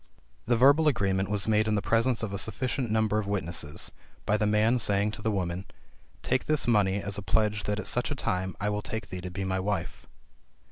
[0.47, 3.91] The verbal agreement was made in the presence of a sufficient number of witnesses,
[4.25, 5.63] by the man saying to the women,
[6.23, 9.21] "Take this money as a pledge that at such a time I will take thee
[9.21, 10.07] to be my wife."